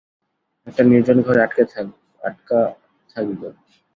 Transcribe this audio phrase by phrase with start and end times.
[0.67, 2.59] একটা নির্জন ঘরে আটকা
[3.09, 3.41] থাকব।